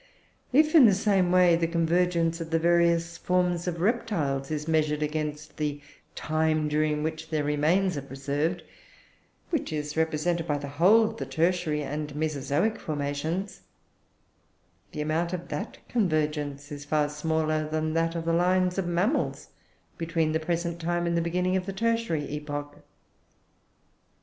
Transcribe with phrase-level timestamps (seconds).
[0.51, 5.03] If, in the same way, the convergence of the varied forms of reptiles is measured
[5.03, 5.79] against the
[6.15, 8.63] time during which their remains are preserved
[9.51, 13.61] which is represented by the whole of the tertiary and mesozoic formations
[14.91, 19.49] the amount of that convergence is far smaller than that of the lines of mammals
[19.99, 22.81] between the present time and the beginning of the tertiary epoch.